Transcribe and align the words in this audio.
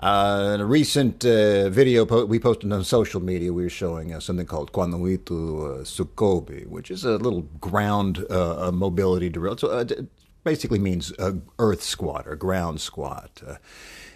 Uh, 0.00 0.52
in 0.54 0.60
a 0.62 0.64
recent 0.64 1.26
uh, 1.26 1.68
video 1.68 2.06
po- 2.06 2.24
we 2.24 2.38
posted 2.38 2.72
on 2.72 2.82
social 2.82 3.20
media, 3.20 3.52
we 3.52 3.64
were 3.64 3.68
showing 3.68 4.14
uh, 4.14 4.20
something 4.20 4.46
called 4.46 4.72
Kwanuitu 4.72 5.28
uh, 5.28 5.84
Sukobi, 5.84 6.66
which 6.66 6.90
is 6.90 7.04
a 7.04 7.18
little 7.18 7.42
ground 7.60 8.24
uh, 8.30 8.70
mobility 8.72 9.28
drill. 9.28 9.58
So 9.58 9.78
it 9.78 10.08
basically 10.42 10.78
means 10.78 11.12
earth 11.58 11.82
squat 11.82 12.26
or 12.26 12.34
ground 12.34 12.80
squat 12.80 13.42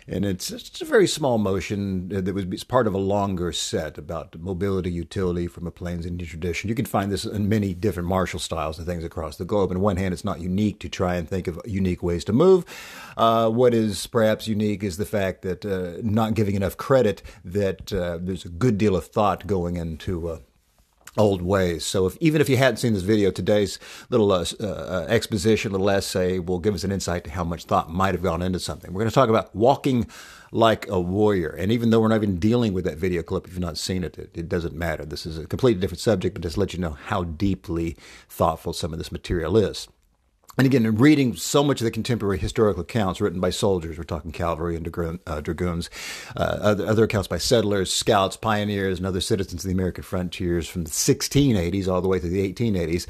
and 0.07 0.25
it's, 0.25 0.51
it's 0.51 0.81
a 0.81 0.85
very 0.85 1.07
small 1.07 1.39
motion 1.39 2.09
that 2.09 2.35
was 2.35 2.65
part 2.65 2.87
of 2.87 2.95
a 2.95 2.99
longer 2.99 3.53
set 3.53 3.97
about 3.97 4.39
mobility 4.39 4.91
utility 4.91 5.47
from 5.47 5.67
a 5.67 5.71
Plains 5.71 6.05
Indian 6.05 6.29
tradition. 6.29 6.69
You 6.69 6.75
can 6.75 6.85
find 6.85 7.11
this 7.11 7.25
in 7.25 7.49
many 7.49 7.73
different 7.73 8.09
martial 8.09 8.39
styles 8.39 8.79
and 8.79 8.87
things 8.87 9.05
across 9.05 9.37
the 9.37 9.45
globe. 9.45 9.71
On 9.71 9.81
one 9.81 9.97
hand, 9.97 10.13
it's 10.13 10.25
not 10.25 10.41
unique 10.41 10.79
to 10.81 10.89
try 10.89 11.15
and 11.17 11.29
think 11.29 11.47
of 11.47 11.61
unique 11.65 12.03
ways 12.03 12.25
to 12.25 12.33
move. 12.33 12.65
Uh, 13.17 13.49
what 13.49 13.73
is 13.73 14.07
perhaps 14.07 14.47
unique 14.47 14.83
is 14.83 14.97
the 14.97 15.07
fact 15.07 15.43
that 15.43 15.65
uh, 15.65 16.01
not 16.03 16.35
giving 16.35 16.55
enough 16.55 16.77
credit 16.77 17.23
that 17.45 17.93
uh, 17.93 18.19
there's 18.21 18.45
a 18.45 18.51
good 18.51 18.77
deal 18.77 18.97
of 18.97 19.07
thought 19.07 19.47
going 19.47 19.77
into 19.77 20.29
uh, 20.29 20.39
old 21.17 21.43
ways. 21.43 21.85
So 21.85 22.07
if, 22.07 22.17
even 22.21 22.41
if 22.41 22.49
you 22.49 22.57
hadn't 22.57 22.79
seen 22.79 22.93
this 22.93 23.03
video, 23.03 23.31
today's 23.31 23.79
little 24.11 24.33
uh, 24.33 24.45
uh, 24.61 25.07
exposition, 25.09 25.73
little 25.73 25.91
essay 25.91 26.39
will 26.39 26.59
give 26.59 26.75
us 26.75 26.85
an 26.85 26.93
insight 26.93 27.25
to 27.25 27.31
how 27.31 27.45
much 27.45 27.65
thought 27.65 27.91
might 27.91 28.15
have 28.15 28.23
gone 28.23 28.43
into 28.43 28.59
something. 28.59 28.93
We're 28.93 29.03
going 29.03 29.11
to 29.11 29.15
talk 29.15 29.29
about 29.29 29.55
walking 29.55 30.07
like 30.51 30.89
a 30.89 31.01
warrior. 31.01 31.51
And 31.51 31.73
even 31.73 31.91
though 31.91 32.01
we're 32.01 32.09
not 32.09 32.17
even 32.17 32.39
dealing 32.39 32.73
with 32.73 32.85
that 32.85 32.99
video 32.99 33.23
clip, 33.23 33.47
if 33.47 33.53
you've 33.53 33.61
not 33.61 33.79
seen 33.79 34.05
it, 34.05 34.19
it, 34.19 34.31
it 34.35 34.49
doesn't 34.49 34.75
matter. 34.75 35.05
This 35.05 35.27
is 35.27 35.39
a 35.39 35.47
completely 35.47 35.81
different 35.81 36.01
subject, 36.01 36.35
but 36.35 36.43
just 36.43 36.59
let 36.59 36.73
you 36.73 36.81
know 36.81 36.97
how 37.07 37.25
deeply 37.25 37.97
thoughtful 38.29 38.73
some 38.73 38.93
of 38.93 38.99
this 38.99 39.13
material 39.13 39.57
is. 39.57 39.89
And 40.57 40.67
again, 40.67 40.87
in 40.87 40.97
reading 40.97 41.35
so 41.37 41.65
much 41.65 41.81
of 41.81 41.85
the 41.85 41.91
contemporary 41.91 42.39
historical 42.39 42.83
accounts 42.83 43.21
written 43.21 43.41
by 43.41 43.51
soldiers, 43.51 43.99
we're 43.99 44.05
talking 44.05 44.33
cavalry 44.33 44.77
and 44.77 44.87
uh, 45.27 45.41
dragoons, 45.41 45.91
uh, 46.37 46.59
other, 46.61 46.87
other, 46.87 47.05
accounts 47.05 47.29
by 47.29 47.39
settlers, 47.39 47.93
scouts, 47.93 48.37
pioneers, 48.37 48.99
and 48.99 49.07
other 49.07 49.21
citizens 49.21 49.65
of 49.65 49.69
the 49.69 49.75
American 49.75 50.05
frontiers 50.05 50.69
from 50.69 50.85
the 50.85 50.91
1680s 50.91 51.89
all 51.89 52.01
the 52.01 52.09
way 52.09 52.21
to 52.21 52.29
the 52.29 52.53
1880s, 52.53 53.07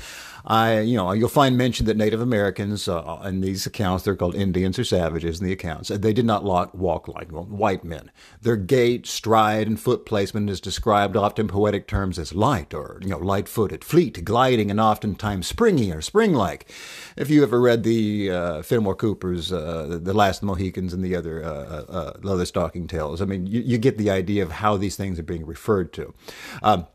I, 0.46 0.80
you 0.80 0.96
know, 0.96 1.12
you'll 1.12 1.30
find 1.30 1.56
mention 1.56 1.86
that 1.86 1.96
Native 1.96 2.20
Americans 2.20 2.86
uh, 2.86 3.22
in 3.24 3.40
these 3.40 3.64
accounts, 3.64 4.04
they're 4.04 4.16
called 4.16 4.34
Indians 4.34 4.78
or 4.78 4.84
savages 4.84 5.40
in 5.40 5.46
the 5.46 5.52
accounts, 5.52 5.88
they 5.88 6.12
did 6.12 6.26
not 6.26 6.44
walk 6.44 7.08
like 7.08 7.30
white 7.30 7.84
men. 7.84 8.10
Their 8.42 8.56
gait, 8.56 9.06
stride, 9.06 9.66
and 9.66 9.80
foot 9.80 10.04
placement 10.04 10.50
is 10.50 10.60
described 10.60 11.16
often 11.16 11.44
in 11.44 11.48
poetic 11.48 11.86
terms 11.86 12.18
as 12.18 12.34
light 12.34 12.72
or, 12.74 12.98
you 13.02 13.08
know, 13.08 13.18
light-footed, 13.18 13.84
fleet, 13.84 14.24
gliding, 14.24 14.70
and 14.70 14.80
oftentimes 14.80 15.46
springy 15.46 15.92
or 15.92 16.00
spring-like. 16.00 16.70
If 17.16 17.30
you 17.30 17.33
ever 17.42 17.60
read 17.60 17.82
the 17.82 18.30
uh, 18.30 18.62
Fenimore 18.62 18.94
Cooper's 18.94 19.52
uh, 19.52 19.98
The 20.00 20.14
Last 20.14 20.42
Mohicans 20.42 20.92
and 20.92 21.02
the 21.02 21.16
other 21.16 21.44
uh, 21.44 21.48
uh, 21.48 21.84
uh 21.88 22.12
Leatherstocking 22.20 22.88
Tales, 22.88 23.20
I 23.20 23.24
mean, 23.24 23.46
you, 23.46 23.60
you, 23.60 23.78
get 23.78 23.98
the 23.98 24.10
idea 24.10 24.42
of 24.42 24.52
how 24.52 24.76
these 24.76 24.96
things 24.96 25.18
are 25.18 25.24
being 25.24 25.46
referred 25.46 25.92
to. 25.94 26.14
Um, 26.62 26.86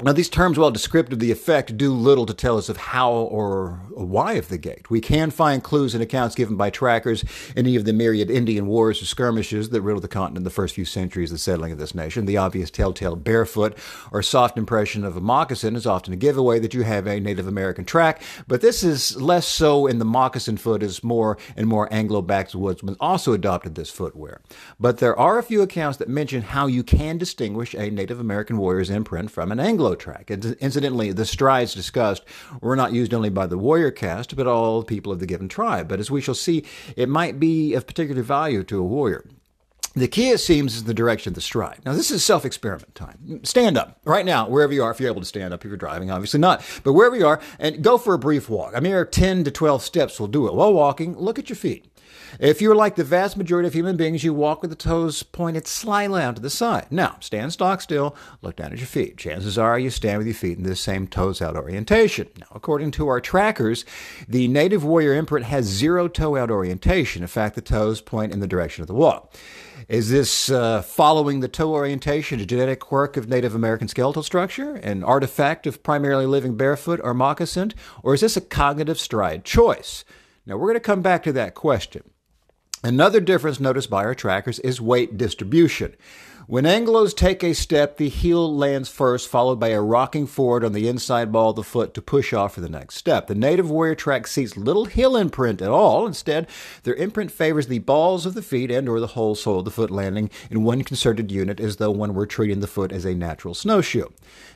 now, 0.00 0.12
these 0.12 0.30
terms, 0.30 0.58
while 0.58 0.70
descriptive 0.70 1.14
of 1.14 1.18
the 1.20 1.30
effect, 1.30 1.76
do 1.76 1.92
little 1.92 2.24
to 2.24 2.32
tell 2.32 2.56
us 2.56 2.70
of 2.70 2.78
how 2.78 3.12
or 3.12 3.82
why 3.90 4.32
of 4.32 4.48
the 4.48 4.56
gait. 4.56 4.90
We 4.90 5.02
can 5.02 5.30
find 5.30 5.62
clues 5.62 5.94
in 5.94 6.00
accounts 6.00 6.34
given 6.34 6.56
by 6.56 6.70
trackers 6.70 7.22
in 7.54 7.66
any 7.66 7.76
of 7.76 7.84
the 7.84 7.92
myriad 7.92 8.30
Indian 8.30 8.66
wars 8.66 9.02
or 9.02 9.04
skirmishes 9.04 9.68
that 9.68 9.82
riddled 9.82 10.02
the 10.02 10.08
continent 10.08 10.38
in 10.38 10.44
the 10.44 10.50
first 10.50 10.74
few 10.74 10.86
centuries 10.86 11.30
of 11.30 11.34
the 11.34 11.38
settling 11.38 11.72
of 11.72 11.78
this 11.78 11.94
nation. 11.94 12.24
The 12.24 12.38
obvious 12.38 12.70
telltale 12.70 13.16
barefoot 13.16 13.76
or 14.10 14.22
soft 14.22 14.56
impression 14.56 15.04
of 15.04 15.14
a 15.14 15.20
moccasin 15.20 15.76
is 15.76 15.86
often 15.86 16.14
a 16.14 16.16
giveaway 16.16 16.58
that 16.58 16.72
you 16.72 16.82
have 16.82 17.06
a 17.06 17.20
Native 17.20 17.46
American 17.46 17.84
track, 17.84 18.22
but 18.48 18.62
this 18.62 18.82
is 18.82 19.20
less 19.20 19.46
so 19.46 19.86
in 19.86 19.98
the 19.98 20.06
moccasin 20.06 20.56
foot 20.56 20.82
as 20.82 21.04
more 21.04 21.36
and 21.54 21.68
more 21.68 21.92
Anglo 21.92 22.22
backwoodsmen 22.22 22.96
also 22.98 23.34
adopted 23.34 23.74
this 23.74 23.90
footwear. 23.90 24.40
But 24.80 24.98
there 24.98 25.16
are 25.18 25.38
a 25.38 25.42
few 25.42 25.60
accounts 25.60 25.98
that 25.98 26.08
mention 26.08 26.42
how 26.42 26.66
you 26.66 26.82
can 26.82 27.18
distinguish 27.18 27.74
a 27.74 27.90
Native 27.90 28.18
American 28.18 28.56
warrior's 28.56 28.90
imprint 28.90 29.30
from 29.30 29.52
an 29.52 29.60
Anglo 29.60 29.81
Anglo 29.82 29.96
track. 29.96 30.30
Incidentally, 30.30 31.10
the 31.10 31.24
strides 31.24 31.74
discussed 31.74 32.22
were 32.60 32.76
not 32.76 32.92
used 32.92 33.12
only 33.12 33.30
by 33.30 33.48
the 33.48 33.58
warrior 33.58 33.90
caste, 33.90 34.36
but 34.36 34.46
all 34.46 34.84
people 34.84 35.10
of 35.10 35.18
the 35.18 35.26
given 35.26 35.48
tribe. 35.48 35.88
But 35.88 35.98
as 35.98 36.08
we 36.08 36.20
shall 36.20 36.36
see, 36.36 36.64
it 36.94 37.08
might 37.08 37.40
be 37.40 37.74
of 37.74 37.84
particular 37.84 38.22
value 38.22 38.62
to 38.62 38.78
a 38.78 38.84
warrior. 38.84 39.24
The 39.94 40.06
key, 40.06 40.30
it 40.30 40.38
seems, 40.38 40.76
is 40.76 40.84
the 40.84 40.94
direction 40.94 41.32
of 41.32 41.34
the 41.34 41.40
stride. 41.40 41.80
Now, 41.84 41.94
this 41.94 42.12
is 42.12 42.22
self 42.24 42.44
experiment 42.44 42.94
time. 42.94 43.40
Stand 43.42 43.76
up 43.76 43.98
right 44.04 44.24
now, 44.24 44.48
wherever 44.48 44.72
you 44.72 44.84
are, 44.84 44.92
if 44.92 45.00
you're 45.00 45.10
able 45.10 45.20
to 45.20 45.26
stand 45.26 45.52
up, 45.52 45.64
if 45.64 45.68
you're 45.68 45.76
driving, 45.76 46.12
obviously 46.12 46.38
not, 46.38 46.64
but 46.84 46.92
wherever 46.92 47.16
you 47.16 47.26
are, 47.26 47.40
and 47.58 47.82
go 47.82 47.98
for 47.98 48.14
a 48.14 48.18
brief 48.20 48.48
walk. 48.48 48.76
A 48.76 48.80
mere 48.80 49.04
10 49.04 49.42
to 49.42 49.50
12 49.50 49.82
steps 49.82 50.20
will 50.20 50.28
do 50.28 50.46
it. 50.46 50.54
While 50.54 50.72
walking, 50.72 51.18
look 51.18 51.40
at 51.40 51.48
your 51.48 51.56
feet. 51.56 51.91
If 52.40 52.62
you're 52.62 52.74
like 52.74 52.96
the 52.96 53.04
vast 53.04 53.36
majority 53.36 53.66
of 53.66 53.74
human 53.74 53.96
beings, 53.96 54.24
you 54.24 54.32
walk 54.32 54.62
with 54.62 54.70
the 54.70 54.76
toes 54.76 55.22
pointed 55.22 55.66
slightly 55.66 56.22
out 56.22 56.36
to 56.36 56.42
the 56.42 56.50
side. 56.50 56.86
Now, 56.90 57.16
stand 57.20 57.52
stock 57.52 57.80
still, 57.80 58.16
look 58.40 58.56
down 58.56 58.72
at 58.72 58.78
your 58.78 58.86
feet. 58.86 59.16
Chances 59.16 59.58
are 59.58 59.78
you 59.78 59.90
stand 59.90 60.18
with 60.18 60.26
your 60.26 60.34
feet 60.34 60.58
in 60.58 60.64
the 60.64 60.76
same 60.76 61.06
toes 61.06 61.42
out 61.42 61.56
orientation. 61.56 62.28
Now, 62.38 62.46
according 62.52 62.92
to 62.92 63.08
our 63.08 63.20
trackers, 63.20 63.84
the 64.28 64.48
native 64.48 64.84
warrior 64.84 65.14
imprint 65.14 65.46
has 65.46 65.66
zero 65.66 66.08
toe 66.08 66.36
out 66.36 66.50
orientation. 66.50 67.22
In 67.22 67.28
fact, 67.28 67.54
the 67.54 67.60
toes 67.60 68.00
point 68.00 68.32
in 68.32 68.40
the 68.40 68.46
direction 68.46 68.82
of 68.82 68.88
the 68.88 68.94
walk. 68.94 69.34
Is 69.88 70.10
this 70.10 70.50
uh, 70.50 70.82
following 70.82 71.40
the 71.40 71.48
toe 71.48 71.72
orientation 71.72 72.40
a 72.40 72.46
genetic 72.46 72.80
quirk 72.80 73.16
of 73.16 73.28
Native 73.28 73.54
American 73.54 73.88
skeletal 73.88 74.22
structure, 74.22 74.74
an 74.76 75.02
artifact 75.02 75.66
of 75.66 75.82
primarily 75.82 76.26
living 76.26 76.56
barefoot 76.56 77.00
or 77.02 77.14
moccasined, 77.14 77.74
or 78.02 78.14
is 78.14 78.20
this 78.20 78.36
a 78.36 78.40
cognitive 78.40 78.98
stride 78.98 79.44
choice? 79.44 80.04
Now, 80.46 80.56
we're 80.56 80.68
going 80.68 80.74
to 80.74 80.80
come 80.80 81.02
back 81.02 81.22
to 81.24 81.32
that 81.32 81.54
question. 81.54 82.02
Another 82.84 83.20
difference 83.20 83.60
noticed 83.60 83.88
by 83.88 84.04
our 84.04 84.14
trackers 84.14 84.58
is 84.60 84.80
weight 84.80 85.16
distribution. 85.16 85.94
When 86.48 86.64
Anglos 86.64 87.14
take 87.14 87.44
a 87.44 87.54
step, 87.54 87.98
the 87.98 88.08
heel 88.08 88.52
lands 88.52 88.88
first, 88.88 89.28
followed 89.28 89.60
by 89.60 89.68
a 89.68 89.80
rocking 89.80 90.26
forward 90.26 90.64
on 90.64 90.72
the 90.72 90.88
inside 90.88 91.30
ball 91.30 91.50
of 91.50 91.56
the 91.56 91.62
foot 91.62 91.94
to 91.94 92.02
push 92.02 92.32
off 92.32 92.54
for 92.54 92.60
the 92.60 92.68
next 92.68 92.96
step. 92.96 93.28
The 93.28 93.36
native 93.36 93.70
warrior 93.70 93.94
track 93.94 94.26
sees 94.26 94.56
little 94.56 94.86
heel 94.86 95.16
imprint 95.16 95.62
at 95.62 95.70
all. 95.70 96.04
Instead, 96.04 96.48
their 96.82 96.94
imprint 96.94 97.30
favors 97.30 97.68
the 97.68 97.78
balls 97.78 98.26
of 98.26 98.34
the 98.34 98.42
feet 98.42 98.72
and 98.72 98.88
or 98.88 98.98
the 98.98 99.08
whole 99.08 99.36
sole 99.36 99.60
of 99.60 99.64
the 99.64 99.70
foot 99.70 99.90
landing 99.90 100.30
in 100.50 100.64
one 100.64 100.82
concerted 100.82 101.30
unit 101.30 101.60
as 101.60 101.76
though 101.76 101.92
one 101.92 102.12
were 102.12 102.26
treating 102.26 102.58
the 102.58 102.66
foot 102.66 102.90
as 102.90 103.04
a 103.04 103.14
natural 103.14 103.54
snowshoe. 103.54 104.08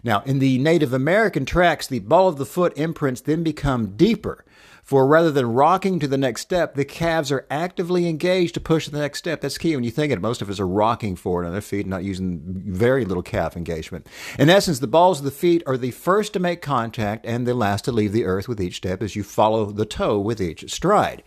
Now, 0.03 0.23
in 0.23 0.41
the 0.41 0.59
Native 0.59 0.93
American 0.93 1.45
tracks, 1.45 1.87
the 1.87 2.01
ball 2.01 2.27
of 2.27 2.37
the 2.37 2.45
foot 2.47 2.77
imprints 2.77 3.21
then 3.21 3.45
become 3.45 3.97
deeper. 3.97 4.45
For 4.87 5.05
rather 5.05 5.33
than 5.33 5.53
rocking 5.53 5.99
to 5.99 6.07
the 6.07 6.17
next 6.17 6.43
step, 6.43 6.77
the 6.77 6.85
calves 6.85 7.33
are 7.33 7.45
actively 7.51 8.09
engaged 8.09 8.55
to 8.55 8.61
push 8.61 8.87
the 8.89 9.01
next 9.01 9.19
step. 9.19 9.41
That's 9.41 9.59
key 9.59 9.75
when 9.75 9.83
you 9.83 9.91
think 9.91 10.13
it. 10.13 10.21
Most 10.21 10.41
of 10.41 10.49
us 10.49 10.61
are 10.61 10.69
rocking 10.69 11.17
forward 11.17 11.45
on 11.45 11.51
their 11.51 11.61
feet, 11.61 11.76
not 11.85 12.05
using 12.05 12.41
very 12.45 13.05
little 13.05 13.23
calf 13.23 13.57
engagement. 13.57 14.07
In 14.39 14.49
essence, 14.49 14.79
the 14.79 14.87
balls 14.87 15.19
of 15.19 15.25
the 15.25 15.31
feet 15.31 15.63
are 15.67 15.77
the 15.77 15.91
first 15.91 16.33
to 16.33 16.39
make 16.39 16.63
contact 16.63 17.27
and 17.27 17.47
the 17.47 17.55
last 17.55 17.85
to 17.87 17.93
leave 17.93 18.13
the 18.13 18.25
earth 18.25 18.49
with 18.49 18.61
each 18.61 18.77
step 18.77 19.03
as 19.03 19.17
you 19.17 19.23
follow 19.23 19.67
the 19.67 19.87
toe 19.87 20.19
with 20.19 20.41
each 20.41 20.71
stride. 20.73 21.23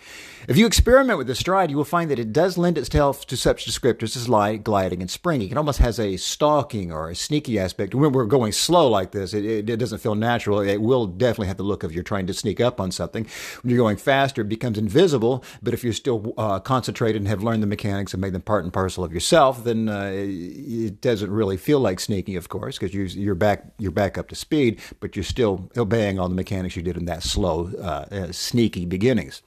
If 0.47 0.57
you 0.57 0.65
experiment 0.65 1.17
with 1.17 1.27
the 1.27 1.35
stride, 1.35 1.69
you 1.69 1.77
will 1.77 1.83
find 1.83 2.09
that 2.09 2.19
it 2.19 2.33
does 2.33 2.57
lend 2.57 2.77
itself 2.77 3.27
to 3.27 3.37
such 3.37 3.65
descriptors 3.65 4.15
as 4.15 4.29
light, 4.29 4.63
gliding, 4.63 5.01
and 5.01 5.09
springing. 5.09 5.51
It 5.51 5.57
almost 5.57 5.79
has 5.79 5.99
a 5.99 6.17
stalking 6.17 6.91
or 6.91 7.09
a 7.09 7.15
sneaky 7.15 7.59
aspect. 7.59 7.93
When 7.93 8.11
we're 8.11 8.25
going 8.25 8.51
slow 8.51 8.87
like 8.89 9.11
this, 9.11 9.33
it, 9.33 9.45
it, 9.45 9.69
it 9.69 9.77
doesn't 9.77 9.99
feel 9.99 10.15
natural. 10.15 10.59
It 10.61 10.81
will 10.81 11.05
definitely 11.05 11.47
have 11.47 11.57
the 11.57 11.63
look 11.63 11.83
of 11.83 11.93
you're 11.93 12.03
trying 12.03 12.27
to 12.27 12.33
sneak 12.33 12.59
up 12.59 12.79
on 12.79 12.91
something. 12.91 13.27
When 13.61 13.69
you're 13.69 13.83
going 13.83 13.97
faster, 13.97 14.41
it 14.41 14.49
becomes 14.49 14.77
invisible. 14.77 15.43
But 15.61 15.73
if 15.73 15.83
you're 15.83 15.93
still 15.93 16.33
uh, 16.37 16.59
concentrated 16.59 17.21
and 17.21 17.27
have 17.27 17.43
learned 17.43 17.61
the 17.61 17.67
mechanics 17.67 18.13
and 18.13 18.21
made 18.21 18.33
them 18.33 18.41
part 18.41 18.63
and 18.63 18.73
parcel 18.73 19.03
of 19.03 19.13
yourself, 19.13 19.63
then 19.63 19.89
uh, 19.89 20.09
it 20.39 21.01
doesn't 21.01 21.31
really 21.31 21.57
feel 21.57 21.79
like 21.79 21.99
sneaking, 21.99 22.37
of 22.37 22.49
course, 22.49 22.77
because 22.77 22.93
you're, 23.15 23.35
back 23.35 23.65
you're 23.77 23.91
back 23.91 24.17
up 24.17 24.29
to 24.29 24.35
speed, 24.35 24.79
but 24.99 25.15
you're 25.15 25.23
still 25.23 25.69
obeying 25.77 26.19
all 26.19 26.29
the 26.29 26.35
mechanics 26.35 26.75
you 26.75 26.81
did 26.81 26.97
in 26.97 27.05
that 27.05 27.23
slow, 27.23 27.71
uh, 27.79 28.05
uh 28.11 28.31
sneaky 28.31 28.85
beginnings. 28.85 29.41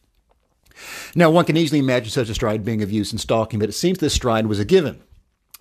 Now, 1.14 1.30
one 1.30 1.44
can 1.44 1.56
easily 1.56 1.78
imagine 1.78 2.10
such 2.10 2.28
a 2.28 2.34
stride 2.34 2.64
being 2.64 2.82
of 2.82 2.90
use 2.90 3.12
in 3.12 3.18
stalking, 3.18 3.58
but 3.58 3.68
it 3.68 3.72
seems 3.72 3.98
this 3.98 4.14
stride 4.14 4.46
was 4.46 4.58
a 4.58 4.64
given. 4.64 5.02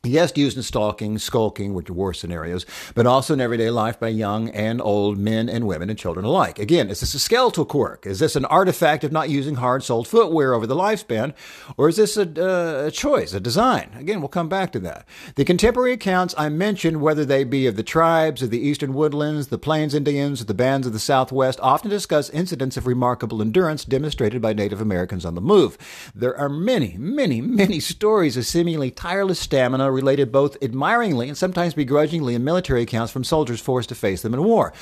Yes, 0.03 0.33
used 0.36 0.57
in 0.57 0.63
stalking, 0.63 1.19
skulking, 1.19 1.75
which 1.75 1.88
are 1.88 1.94
war 1.94 2.12
scenarios, 2.12 2.65
but 2.95 3.06
also 3.06 3.36
in 3.36 3.39
everyday 3.39 3.69
life 3.69 4.00
by 4.00 4.07
young 4.07 4.50
and 4.50 4.81
old 4.81 5.19
men 5.19 5.48
and 5.48 5.68
women 5.68 5.92
and 5.92 6.00
children 6.00 6.25
alike. 6.25 6.57
Again, 6.57 6.89
is 6.89 7.01
this 7.01 7.13
a 7.13 7.19
skeletal 7.19 7.65
quirk? 7.65 8.07
Is 8.07 8.18
this 8.18 8.36
an 8.36 8.45
artifact 8.45 9.03
of 9.03 9.12
not 9.12 9.30
using 9.30 9.57
hard 9.57 9.83
soled 9.83 10.07
footwear 10.07 10.56
over 10.56 10.65
the 10.65 10.75
lifespan? 10.75 11.36
Or 11.77 11.88
is 11.88 11.98
this 11.98 12.18
a, 12.18 12.24
uh, 12.24 12.88
a 12.88 12.89
choice, 12.89 13.36
a 13.36 13.39
design? 13.39 13.92
Again, 13.95 14.21
we'll 14.21 14.30
come 14.30 14.50
back 14.50 14.71
to 14.71 14.80
that. 14.80 15.06
The 15.36 15.45
contemporary 15.45 15.92
accounts 15.92 16.33
I 16.36 16.50
mentioned, 16.50 17.00
whether 17.00 17.24
they 17.24 17.44
be 17.44 17.68
of 17.68 17.75
the 17.75 17.83
tribes 17.83 18.42
of 18.42 18.50
the 18.50 18.59
eastern 18.59 18.95
woodlands, 18.95 19.50
the 19.50 19.59
plains 19.59 19.94
Indians, 19.94 20.44
the 20.44 20.56
bands 20.56 20.88
of 20.88 20.94
the 20.94 21.00
Southwest, 21.00 21.59
often 21.62 21.92
discuss 21.92 22.31
incidents 22.31 22.75
of 22.75 22.88
remarkable 22.88 23.39
endurance 23.39 23.86
demonstrated 23.86 24.42
by 24.42 24.54
Native 24.54 24.81
Americans 24.81 25.25
on 25.25 25.36
the 25.36 25.42
move. 25.42 25.77
There 26.15 26.36
are 26.36 26.50
many, 26.50 26.95
many, 26.97 27.39
many 27.39 27.80
stories 27.80 28.36
of 28.36 28.47
seemingly 28.47 28.89
tireless 28.89 29.39
stamina 29.39 29.90
related 29.91 30.31
both 30.31 30.57
admiringly 30.61 31.27
and 31.27 31.38
sometimes 31.38 31.73
begrudgingly 31.73 32.35
in 32.35 32.43
military 32.43 32.81
accounts 32.81 33.11
from 33.11 33.23
soldiers 33.23 33.61
forced 33.61 33.89
to 33.89 33.95
face 33.95 34.21
them 34.21 34.33
in 34.33 34.43
war. 34.43 34.73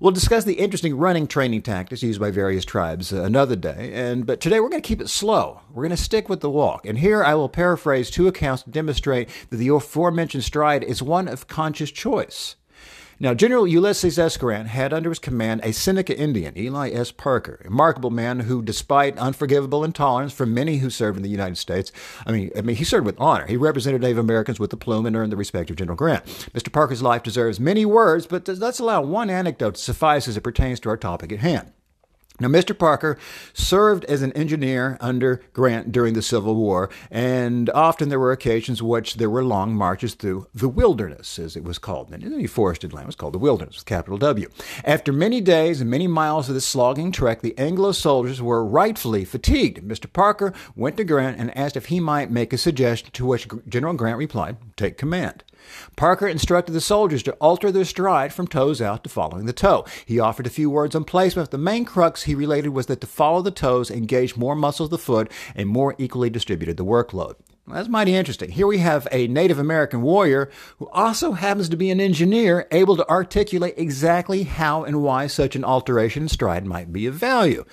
We'll 0.00 0.12
discuss 0.12 0.44
the 0.44 0.54
interesting 0.54 0.96
running 0.96 1.26
training 1.26 1.62
tactics 1.62 2.02
used 2.02 2.18
by 2.18 2.30
various 2.30 2.64
tribes 2.64 3.12
uh, 3.12 3.22
another 3.22 3.56
day, 3.56 3.92
and 3.94 4.26
but 4.26 4.40
today 4.40 4.58
we're 4.58 4.68
going 4.68 4.82
to 4.82 4.88
keep 4.88 5.00
it 5.00 5.08
slow. 5.08 5.60
We're 5.72 5.84
going 5.84 5.96
to 5.96 6.02
stick 6.02 6.28
with 6.28 6.40
the 6.40 6.50
walk. 6.50 6.86
And 6.86 6.98
here 6.98 7.22
I 7.22 7.34
will 7.34 7.48
paraphrase 7.48 8.10
two 8.10 8.26
accounts 8.26 8.62
to 8.64 8.70
demonstrate 8.70 9.28
that 9.50 9.58
the 9.58 9.68
aforementioned 9.68 10.44
stride 10.44 10.82
is 10.82 11.02
one 11.02 11.28
of 11.28 11.46
conscious 11.46 11.90
choice. 11.90 12.56
Now, 13.22 13.34
General 13.34 13.68
Ulysses 13.68 14.18
S. 14.18 14.36
Grant 14.36 14.66
had 14.66 14.92
under 14.92 15.08
his 15.08 15.20
command 15.20 15.60
a 15.62 15.72
Seneca 15.72 16.18
Indian, 16.18 16.58
Ely 16.58 16.90
S. 16.90 17.12
Parker, 17.12 17.60
a 17.60 17.68
remarkable 17.68 18.10
man 18.10 18.40
who, 18.40 18.62
despite 18.62 19.16
unforgivable 19.16 19.84
intolerance 19.84 20.32
from 20.32 20.52
many 20.52 20.78
who 20.78 20.90
served 20.90 21.18
in 21.18 21.22
the 21.22 21.28
United 21.28 21.56
States, 21.56 21.92
I 22.26 22.32
mean, 22.32 22.50
I 22.56 22.62
mean, 22.62 22.74
he 22.74 22.82
served 22.82 23.06
with 23.06 23.20
honor. 23.20 23.46
He 23.46 23.56
represented 23.56 24.00
Native 24.00 24.18
Americans 24.18 24.58
with 24.58 24.70
the 24.70 24.76
plume 24.76 25.06
and 25.06 25.14
earned 25.14 25.30
the 25.30 25.36
respect 25.36 25.70
of 25.70 25.76
General 25.76 25.94
Grant. 25.94 26.24
Mr. 26.52 26.72
Parker's 26.72 27.00
life 27.00 27.22
deserves 27.22 27.60
many 27.60 27.86
words, 27.86 28.26
but 28.26 28.48
let's 28.48 28.80
allow 28.80 29.02
one 29.02 29.30
anecdote 29.30 29.76
to 29.76 29.80
suffice 29.80 30.26
as 30.26 30.36
it 30.36 30.40
pertains 30.40 30.80
to 30.80 30.88
our 30.88 30.96
topic 30.96 31.30
at 31.30 31.38
hand. 31.38 31.70
Now, 32.42 32.48
Mr. 32.48 32.76
Parker 32.76 33.16
served 33.54 34.04
as 34.06 34.20
an 34.20 34.32
engineer 34.32 34.96
under 35.00 35.40
Grant 35.52 35.92
during 35.92 36.14
the 36.14 36.22
Civil 36.22 36.56
War, 36.56 36.90
and 37.08 37.70
often 37.70 38.08
there 38.08 38.18
were 38.18 38.32
occasions 38.32 38.80
in 38.80 38.88
which 38.88 39.14
there 39.14 39.30
were 39.30 39.44
long 39.44 39.76
marches 39.76 40.14
through 40.14 40.48
the 40.52 40.68
wilderness, 40.68 41.38
as 41.38 41.54
it 41.54 41.62
was 41.62 41.78
called. 41.78 42.10
And 42.10 42.24
any 42.24 42.48
forested 42.48 42.92
land 42.92 43.06
was 43.06 43.14
called 43.14 43.34
the 43.34 43.38
wilderness, 43.38 43.76
with 43.76 43.86
capital 43.86 44.18
W. 44.18 44.48
After 44.84 45.12
many 45.12 45.40
days 45.40 45.80
and 45.80 45.88
many 45.88 46.08
miles 46.08 46.48
of 46.48 46.56
this 46.56 46.66
slogging 46.66 47.12
trek, 47.12 47.42
the 47.42 47.56
Anglo 47.56 47.92
soldiers 47.92 48.42
were 48.42 48.64
rightfully 48.64 49.24
fatigued. 49.24 49.86
Mr. 49.86 50.12
Parker 50.12 50.52
went 50.74 50.96
to 50.96 51.04
Grant 51.04 51.38
and 51.38 51.56
asked 51.56 51.76
if 51.76 51.86
he 51.86 52.00
might 52.00 52.28
make 52.28 52.52
a 52.52 52.58
suggestion, 52.58 53.12
to 53.12 53.24
which 53.24 53.46
General 53.68 53.94
Grant 53.94 54.18
replied, 54.18 54.56
Take 54.76 54.98
command. 54.98 55.44
Parker 55.96 56.26
instructed 56.26 56.72
the 56.72 56.80
soldiers 56.80 57.22
to 57.24 57.32
alter 57.34 57.70
their 57.70 57.84
stride 57.84 58.32
from 58.32 58.46
toes 58.46 58.80
out 58.80 59.04
to 59.04 59.10
following 59.10 59.46
the 59.46 59.52
toe. 59.52 59.84
He 60.06 60.18
offered 60.18 60.46
a 60.46 60.50
few 60.50 60.70
words 60.70 60.94
on 60.94 61.04
placement. 61.04 61.50
The 61.50 61.58
main 61.58 61.84
crux 61.84 62.24
he 62.24 62.34
related 62.34 62.70
was 62.70 62.86
that 62.86 63.00
to 63.00 63.06
follow 63.06 63.42
the 63.42 63.50
toes 63.50 63.90
engaged 63.90 64.36
more 64.36 64.54
muscles 64.54 64.88
of 64.88 64.90
the 64.90 64.98
foot 64.98 65.30
and 65.54 65.68
more 65.68 65.94
equally 65.98 66.30
distributed 66.30 66.76
the 66.76 66.84
workload. 66.84 67.36
That's 67.68 67.88
mighty 67.88 68.16
interesting. 68.16 68.50
Here 68.50 68.66
we 68.66 68.78
have 68.78 69.06
a 69.12 69.28
Native 69.28 69.60
American 69.60 70.02
warrior 70.02 70.50
who 70.78 70.88
also 70.88 71.32
happens 71.32 71.68
to 71.68 71.76
be 71.76 71.90
an 71.90 72.00
engineer, 72.00 72.66
able 72.72 72.96
to 72.96 73.08
articulate 73.08 73.74
exactly 73.76 74.42
how 74.42 74.82
and 74.82 75.00
why 75.00 75.28
such 75.28 75.54
an 75.54 75.62
alteration 75.62 76.24
in 76.24 76.28
stride 76.28 76.66
might 76.66 76.92
be 76.92 77.06
of 77.06 77.14
value. 77.14 77.64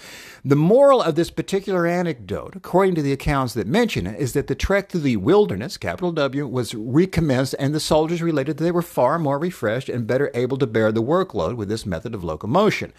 The 0.46 0.56
moral 0.56 1.02
of 1.02 1.16
this 1.16 1.32
particular 1.32 1.88
anecdote, 1.88 2.56
according 2.56 2.94
to 2.96 3.02
the 3.02 3.12
accounts 3.12 3.56
that 3.56 3.66
mention 3.66 4.06
it, 4.06 4.20
is 4.20 4.34
that 4.34 4.46
the 4.46 4.54
trek 4.54 4.90
through 4.90 5.02
the 5.02 5.18
wilderness, 5.18 5.76
capital 5.76 6.12
W, 6.12 6.46
was 6.46 6.76
recommenced, 6.76 7.56
and 7.58 7.74
the 7.74 7.80
soldiers 7.80 8.22
related 8.22 8.58
that 8.58 8.64
they 8.64 8.72
were 8.72 8.84
far 8.84 9.18
more 9.18 9.40
refreshed 9.40 9.90
and 9.90 10.06
better 10.06 10.30
able 10.36 10.58
to 10.60 10.68
bear 10.68 10.92
the 10.92 11.02
workload 11.02 11.56
with 11.56 11.68
this 11.68 11.88
method 11.88 12.14
of 12.14 12.24
locomotion. 12.24 12.94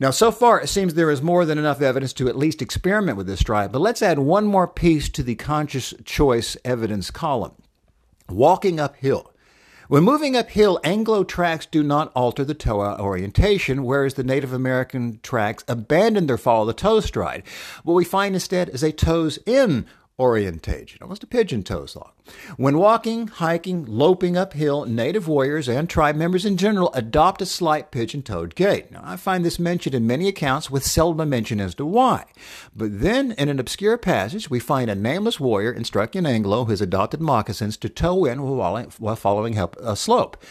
Now, 0.00 0.10
so 0.10 0.32
far, 0.32 0.60
it 0.60 0.68
seems 0.68 0.94
there 0.94 1.10
is 1.10 1.22
more 1.22 1.44
than 1.44 1.56
enough 1.56 1.80
evidence 1.80 2.12
to 2.14 2.28
at 2.28 2.36
least 2.36 2.60
experiment 2.60 3.16
with 3.16 3.28
this 3.28 3.40
stride, 3.40 3.70
but 3.70 3.80
let's 3.80 4.02
add 4.02 4.18
one 4.18 4.44
more 4.44 4.66
piece 4.66 5.08
to 5.10 5.22
the 5.22 5.36
conscious 5.36 5.94
choice 6.04 6.56
evidence 6.64 7.10
column 7.10 7.52
walking 8.28 8.80
uphill. 8.80 9.30
When 9.86 10.02
moving 10.02 10.34
uphill, 10.34 10.80
Anglo 10.82 11.24
tracks 11.24 11.66
do 11.66 11.82
not 11.82 12.10
alter 12.16 12.42
the 12.44 12.54
toe 12.54 12.80
orientation, 12.80 13.84
whereas 13.84 14.14
the 14.14 14.24
Native 14.24 14.52
American 14.52 15.20
tracks 15.22 15.62
abandon 15.68 16.26
their 16.26 16.38
follow 16.38 16.64
the 16.64 16.72
toe 16.72 17.00
stride. 17.00 17.42
What 17.82 17.94
we 17.94 18.04
find 18.04 18.34
instead 18.34 18.70
is 18.70 18.82
a 18.82 18.92
toes 18.92 19.38
in 19.44 19.86
orientation, 20.18 21.00
almost 21.02 21.24
a 21.24 21.26
pigeon 21.26 21.62
toes 21.64 21.96
lock. 21.96 22.16
When 22.56 22.78
walking, 22.78 23.26
hiking, 23.26 23.84
loping 23.84 24.36
uphill, 24.36 24.84
native 24.84 25.26
warriors 25.26 25.68
and 25.68 25.90
tribe 25.90 26.14
members 26.14 26.44
in 26.44 26.56
general 26.56 26.92
adopt 26.94 27.42
a 27.42 27.46
slight 27.46 27.90
pigeon 27.90 28.22
toed 28.22 28.54
gait. 28.54 28.92
Now, 28.92 29.02
I 29.02 29.16
find 29.16 29.44
this 29.44 29.58
mentioned 29.58 29.94
in 29.94 30.06
many 30.06 30.28
accounts 30.28 30.70
with 30.70 30.84
seldom 30.84 31.20
a 31.20 31.26
mention 31.26 31.60
as 31.60 31.74
to 31.76 31.84
why. 31.84 32.26
But 32.74 33.00
then, 33.00 33.32
in 33.32 33.48
an 33.48 33.58
obscure 33.58 33.98
passage, 33.98 34.48
we 34.48 34.60
find 34.60 34.88
a 34.88 34.94
nameless 34.94 35.40
warrior 35.40 35.72
instructing 35.72 36.26
Anglo 36.26 36.64
who 36.64 36.70
has 36.70 36.80
adopted 36.80 37.20
moccasins 37.20 37.76
to 37.78 37.88
toe 37.88 38.24
in 38.24 38.40
while 38.42 39.16
following 39.16 39.58
up 39.58 39.76
a 39.80 39.96
slope. 39.96 40.42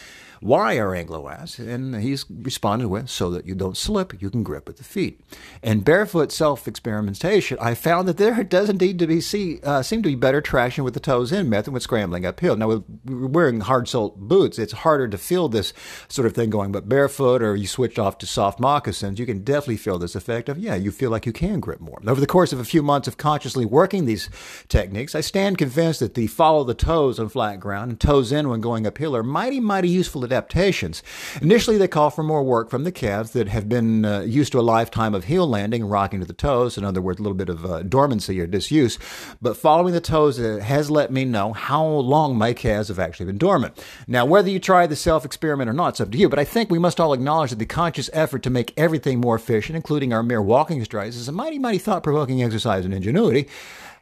Why, 0.44 0.78
are 0.78 0.94
Anglo 0.94 1.30
asked, 1.30 1.58
and 1.58 1.96
he's 1.96 2.26
responded 2.30 2.90
with, 2.90 3.10
so 3.10 3.30
that 3.32 3.46
you 3.46 3.56
don't 3.56 3.78
slip, 3.78 4.22
you 4.22 4.30
can 4.30 4.44
grip 4.44 4.68
with 4.68 4.76
the 4.76 4.84
feet. 4.84 5.22
And 5.62 5.86
barefoot 5.86 6.34
self-experimentation, 6.34 7.58
I 7.62 7.76
found 7.76 8.10
that 8.10 8.18
there 8.18 8.44
does 8.44 8.70
indeed 8.70 9.00
to 9.00 9.08
be 9.08 9.22
see, 9.22 9.62
uh, 9.64 9.82
seem 9.84 10.04
to 10.04 10.10
be 10.10 10.16
better 10.16 10.42
traction 10.42 10.84
with 10.84 10.96
the 10.96 11.00
toes 11.00 11.32
in 11.32 11.50
method 11.50 11.74
with 11.74 11.84
scrambling 11.84 12.26
uphill. 12.26 12.58
Now, 12.58 12.68
with 12.68 12.84
wearing 13.06 13.62
hard-soled 13.62 14.18
boots, 14.20 14.60
it's 14.60 14.74
harder 14.74 15.08
to 15.08 15.18
feel 15.18 15.48
this 15.48 15.72
sort 16.10 16.26
of 16.26 16.34
thing 16.34 16.50
going, 16.50 16.74
but 16.74 16.90
barefoot 16.90 17.42
or 17.42 17.56
you 17.56 17.68
switch 17.68 17.98
off 17.98 18.18
to 18.18 18.26
soft 18.26 18.60
moccasins, 18.60 19.20
you 19.20 19.26
can 19.26 19.46
definitely 19.46 19.78
feel 19.78 19.98
this 19.98 20.16
effect 20.16 20.50
of, 20.50 20.58
yeah, 20.60 20.76
you 20.76 20.92
feel 20.92 21.10
like 21.10 21.26
you 21.26 21.32
can 21.32 21.62
grip 21.62 21.80
more. 21.80 22.02
Over 22.06 22.20
the 22.20 22.28
course 22.28 22.52
of 22.52 22.60
a 22.60 22.66
few 22.66 22.84
months 22.84 23.08
of 23.08 23.16
consciously 23.16 23.66
working 23.66 24.06
these 24.06 24.30
techniques, 24.68 25.16
I 25.16 25.22
stand 25.22 25.58
convinced 25.58 26.02
that 26.02 26.16
the 26.16 26.28
follow 26.28 26.66
the 26.66 26.74
toes 26.74 27.18
on 27.18 27.30
flat 27.30 27.62
ground 27.62 27.92
and 27.92 28.00
toes 28.00 28.34
in 28.34 28.50
when 28.50 28.60
going 28.60 28.86
uphill 28.86 29.16
are 29.16 29.24
mighty, 29.24 29.62
mighty 29.62 29.88
useful 29.88 30.26
adaptations. 30.34 31.04
Initially, 31.42 31.78
they 31.78 31.88
call 31.88 32.10
for 32.10 32.24
more 32.24 32.44
work 32.44 32.70
from 32.70 32.84
the 32.84 32.92
calves 32.92 33.32
that 33.32 33.48
have 33.48 33.70
been 33.70 34.04
uh, 34.06 34.22
used 34.22 34.52
to 34.52 34.60
a 34.60 34.62
lifetime 34.62 35.14
of 35.14 35.26
heel 35.26 35.48
landing 35.48 35.84
and 35.84 35.92
rocking 35.92 36.20
to 36.20 36.26
the 36.26 36.34
toes. 36.34 36.78
In 36.78 36.84
other 36.84 37.02
words, 37.02 37.20
a 37.20 37.24
little 37.24 37.38
bit 37.38 37.50
of 37.50 37.66
uh, 37.66 37.84
dormancy 37.84 38.40
or 38.40 38.48
disuse. 38.48 38.98
But 39.42 39.58
following 39.58 39.94
the 39.94 40.02
toes 40.02 40.38
has 40.38 40.90
let 40.90 41.12
me 41.12 41.26
know 41.26 41.54
how 41.54 41.86
long 41.86 42.38
my 42.38 42.54
calves 42.54 42.88
have 42.88 43.00
actually 43.00 43.28
been 43.28 43.38
dormant. 43.38 43.84
Now, 44.08 44.26
whether 44.26 44.50
you 44.50 44.60
try 44.60 44.88
the 44.88 44.96
self 44.96 45.26
experiment 45.26 45.70
or 45.70 45.74
not, 45.74 45.90
it's 45.90 46.02
up 46.02 46.12
to 46.12 46.18
you. 46.18 46.30
But 46.30 46.40
I 46.40 46.46
think 46.46 46.70
we 46.70 46.80
must 46.80 47.00
all 47.00 47.14
acknowledge 47.14 47.52
that 47.52 47.60
the 47.60 47.66
conscious 47.66 48.10
effort 48.14 48.44
to 48.44 48.50
make 48.50 48.74
everything 48.76 49.20
more 49.20 49.36
efficient, 49.36 49.76
including 49.76 50.14
our 50.14 50.24
mere 50.24 50.42
walking 50.42 50.84
strides, 50.84 51.16
is 51.16 51.28
a 51.28 51.32
mighty, 51.32 51.60
mighty 51.60 51.78
thought 51.78 52.04
provoking 52.04 52.42
exercise 52.42 52.86
in 52.86 52.94
ingenuity. 52.94 53.48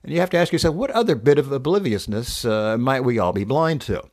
And 0.04 0.14
you 0.14 0.20
have 0.20 0.30
to 0.32 0.38
ask 0.38 0.52
yourself, 0.52 0.76
what 0.76 0.92
other 0.92 1.16
bit 1.16 1.38
of 1.38 1.52
obliviousness 1.52 2.44
uh, 2.44 2.78
might 2.78 3.02
we 3.02 3.20
all 3.20 3.34
be 3.34 3.44
blind 3.44 3.82
to? 3.82 4.04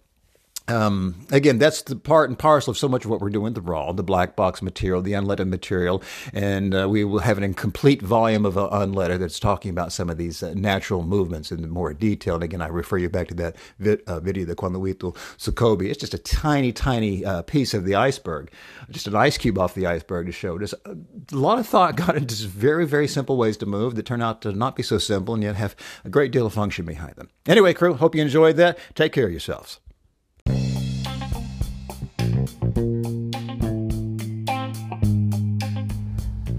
Um, 0.68 1.26
again, 1.30 1.58
that's 1.58 1.82
the 1.82 1.96
part 1.96 2.28
and 2.28 2.38
parcel 2.38 2.70
of 2.70 2.78
so 2.78 2.88
much 2.88 3.04
of 3.04 3.10
what 3.10 3.20
we're 3.20 3.30
doing 3.30 3.54
the 3.54 3.62
raw, 3.62 3.92
the 3.92 4.02
black 4.02 4.36
box 4.36 4.60
material, 4.60 5.00
the 5.00 5.12
unleaded 5.12 5.48
material, 5.48 6.02
and 6.34 6.74
uh, 6.74 6.88
we 6.88 7.04
will 7.04 7.20
have 7.20 7.38
an 7.38 7.44
incomplete 7.44 8.02
volume 8.02 8.44
of 8.44 8.58
uh, 8.58 8.68
unleaded 8.70 9.18
that's 9.18 9.40
talking 9.40 9.70
about 9.70 9.92
some 9.92 10.10
of 10.10 10.18
these 10.18 10.42
uh, 10.42 10.52
natural 10.54 11.02
movements 11.02 11.50
in 11.50 11.68
more 11.70 11.94
detail. 11.94 12.34
And 12.34 12.44
again, 12.44 12.60
I 12.60 12.66
refer 12.68 12.98
you 12.98 13.08
back 13.08 13.28
to 13.28 13.34
that 13.34 13.56
vi- 13.78 13.98
uh, 14.06 14.20
video, 14.20 14.44
the 14.44 14.54
Cuando 14.54 14.78
Sukobi. 14.78 15.88
It's 15.88 15.98
just 15.98 16.14
a 16.14 16.18
tiny, 16.18 16.72
tiny 16.72 17.24
uh, 17.24 17.42
piece 17.42 17.72
of 17.72 17.86
the 17.86 17.94
iceberg, 17.94 18.50
just 18.90 19.06
an 19.06 19.16
ice 19.16 19.38
cube 19.38 19.58
off 19.58 19.74
the 19.74 19.86
iceberg 19.86 20.26
to 20.26 20.32
show 20.32 20.58
just 20.58 20.74
a 20.84 20.96
lot 21.32 21.58
of 21.58 21.66
thought 21.66 21.96
got 21.96 22.16
into 22.16 22.46
very, 22.46 22.86
very 22.86 23.08
simple 23.08 23.36
ways 23.36 23.56
to 23.56 23.66
move 23.66 23.94
that 23.94 24.04
turn 24.04 24.20
out 24.20 24.42
to 24.42 24.52
not 24.52 24.76
be 24.76 24.82
so 24.82 24.98
simple 24.98 25.34
and 25.34 25.42
yet 25.42 25.56
have 25.56 25.74
a 26.04 26.10
great 26.10 26.30
deal 26.30 26.46
of 26.46 26.52
function 26.52 26.84
behind 26.84 27.16
them. 27.16 27.30
Anyway, 27.46 27.72
crew, 27.72 27.94
hope 27.94 28.14
you 28.14 28.22
enjoyed 28.22 28.56
that. 28.56 28.78
Take 28.94 29.12
care 29.12 29.24
of 29.24 29.30
yourselves. 29.30 29.80